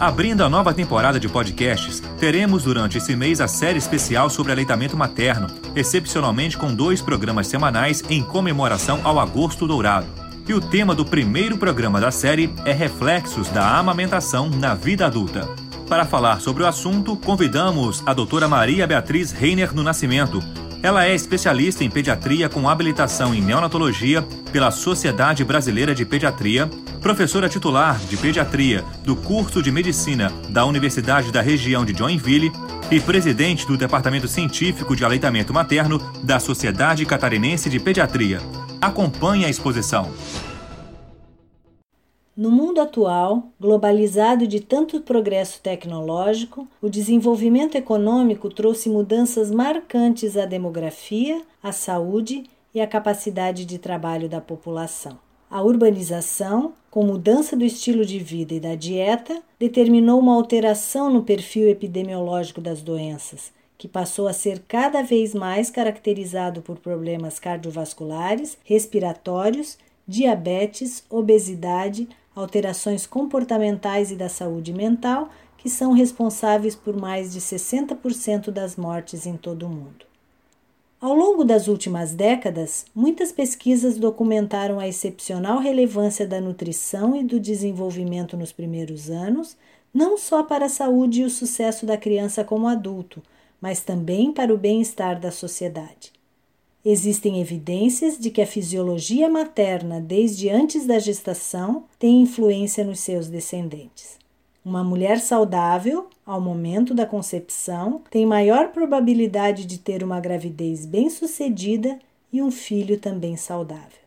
[0.00, 4.96] Abrindo a nova temporada de podcasts, teremos durante esse mês a série especial sobre aleitamento
[4.96, 5.46] materno,
[5.76, 10.06] excepcionalmente com dois programas semanais em comemoração ao Agosto Dourado.
[10.48, 15.46] E o tema do primeiro programa da série é Reflexos da Amamentação na Vida Adulta.
[15.86, 20.42] Para falar sobre o assunto, convidamos a doutora Maria Beatriz Reiner no Nascimento,
[20.82, 26.68] ela é especialista em pediatria com habilitação em neonatologia pela Sociedade Brasileira de Pediatria,
[27.00, 32.50] professora titular de pediatria do curso de medicina da Universidade da Região de Joinville
[32.90, 38.40] e presidente do Departamento Científico de Aleitamento Materno da Sociedade Catarinense de Pediatria.
[38.80, 40.10] Acompanhe a exposição.
[42.40, 50.46] No mundo atual, globalizado de tanto progresso tecnológico, o desenvolvimento econômico trouxe mudanças marcantes à
[50.46, 55.18] demografia, à saúde e à capacidade de trabalho da população.
[55.50, 61.22] A urbanização, com mudança do estilo de vida e da dieta, determinou uma alteração no
[61.22, 68.56] perfil epidemiológico das doenças, que passou a ser cada vez mais caracterizado por problemas cardiovasculares,
[68.64, 69.76] respiratórios,
[70.08, 78.50] diabetes, obesidade, alterações comportamentais e da saúde mental, que são responsáveis por mais de 60%
[78.50, 80.10] das mortes em todo o mundo.
[81.00, 87.40] Ao longo das últimas décadas, muitas pesquisas documentaram a excepcional relevância da nutrição e do
[87.40, 89.56] desenvolvimento nos primeiros anos,
[89.94, 93.22] não só para a saúde e o sucesso da criança como adulto,
[93.60, 96.12] mas também para o bem-estar da sociedade.
[96.84, 103.28] Existem evidências de que a fisiologia materna, desde antes da gestação, tem influência nos seus
[103.28, 104.18] descendentes.
[104.64, 111.98] Uma mulher saudável, ao momento da concepção, tem maior probabilidade de ter uma gravidez bem-sucedida
[112.32, 114.00] e um filho também saudável.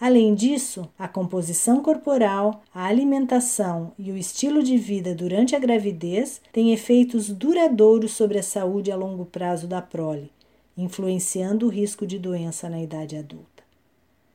[0.00, 6.40] Além disso, a composição corporal, a alimentação e o estilo de vida durante a gravidez
[6.52, 10.30] têm efeitos duradouros sobre a saúde a longo prazo da prole,
[10.76, 13.62] influenciando o risco de doença na idade adulta.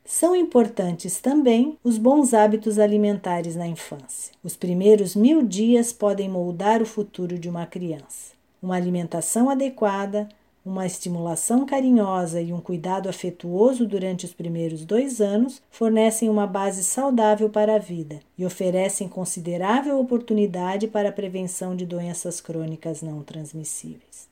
[0.10, 4.34] São importantes também os bons hábitos alimentares na infância.
[4.42, 8.32] Os primeiros mil dias podem moldar o futuro de uma criança.
[8.62, 10.30] Uma alimentação adequada,
[10.66, 16.86] uma estimulação carinhosa e um cuidado afetuoso durante os primeiros dois anos fornecem uma base
[16.86, 23.24] saudável para a vida e oferecem considerável oportunidade para a prevenção de doenças crônicas não
[23.24, 24.28] transmissíveis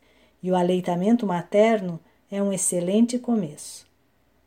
[0.45, 3.87] e o aleitamento materno é um excelente começo.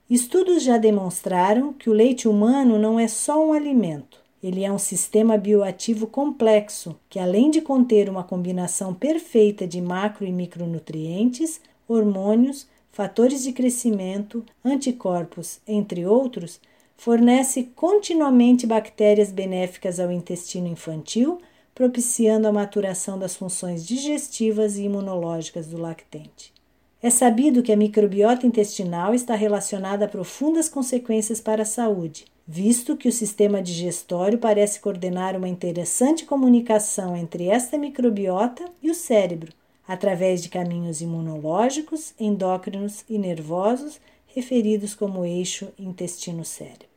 [0.08, 4.78] Estudos já demonstraram que o leite humano não é só um alimento, ele é um
[4.78, 12.68] sistema bioativo complexo que, além de conter uma combinação perfeita de macro e micronutrientes, hormônios,
[12.92, 16.60] fatores de crescimento, anticorpos, entre outros,
[16.96, 21.40] fornece continuamente bactérias benéficas ao intestino infantil
[21.78, 26.52] propiciando a maturação das funções digestivas e imunológicas do lactente.
[27.00, 32.96] É sabido que a microbiota intestinal está relacionada a profundas consequências para a saúde, visto
[32.96, 39.52] que o sistema digestório parece coordenar uma interessante comunicação entre esta microbiota e o cérebro,
[39.86, 46.87] através de caminhos imunológicos, endócrinos e nervosos, referidos como eixo intestino-cérebro.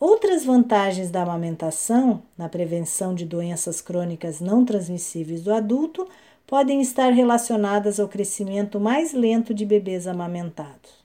[0.00, 6.06] Outras vantagens da amamentação na prevenção de doenças crônicas não transmissíveis do adulto
[6.46, 11.04] podem estar relacionadas ao crescimento mais lento de bebês amamentados.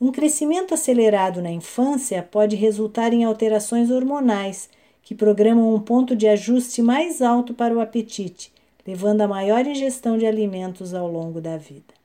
[0.00, 4.70] Um crescimento acelerado na infância pode resultar em alterações hormonais
[5.02, 8.50] que programam um ponto de ajuste mais alto para o apetite,
[8.86, 11.99] levando a maior ingestão de alimentos ao longo da vida.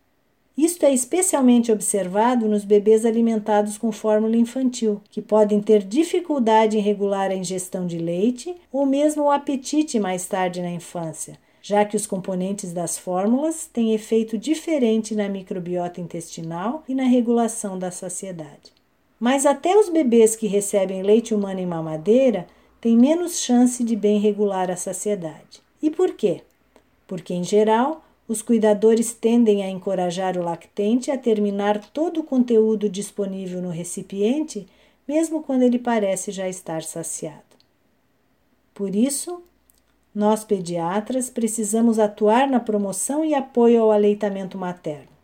[0.57, 6.81] Isto é especialmente observado nos bebês alimentados com fórmula infantil, que podem ter dificuldade em
[6.81, 11.97] regular a ingestão de leite ou mesmo o apetite mais tarde na infância, já que
[11.97, 18.71] os componentes das fórmulas têm efeito diferente na microbiota intestinal e na regulação da saciedade.
[19.19, 22.47] Mas até os bebês que recebem leite humano em mamadeira
[22.79, 25.61] têm menos chance de bem regular a saciedade.
[25.81, 26.41] E por quê?
[27.07, 32.89] Porque, em geral, os cuidadores tendem a encorajar o lactente a terminar todo o conteúdo
[32.89, 34.65] disponível no recipiente,
[35.07, 37.43] mesmo quando ele parece já estar saciado.
[38.73, 39.43] Por isso,
[40.13, 45.15] nós pediatras precisamos atuar na promoção e apoio ao aleitamento materno.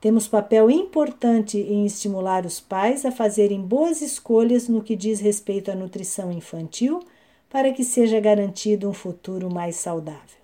[0.00, 5.70] Temos papel importante em estimular os pais a fazerem boas escolhas no que diz respeito
[5.70, 7.00] à nutrição infantil,
[7.48, 10.41] para que seja garantido um futuro mais saudável.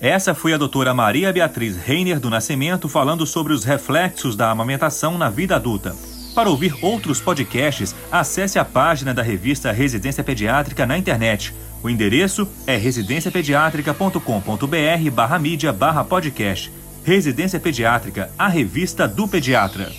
[0.00, 5.16] Essa foi a doutora Maria Beatriz Reiner do Nascimento falando sobre os reflexos da amamentação
[5.16, 5.96] na vida adulta.
[6.34, 11.54] Para ouvir outros podcasts, acesse a página da revista Residência Pediátrica na internet.
[11.82, 16.70] O endereço é residenciapediatrica.com.br barra mídia barra podcast.
[17.02, 19.90] Residência Pediátrica, a revista do pediatra.